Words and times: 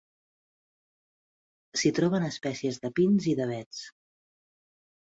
S'hi 1.83 1.93
troben 2.01 2.27
espècies 2.31 2.83
de 2.87 2.93
pins 3.01 3.31
i 3.35 3.39
d'avets. 3.43 3.87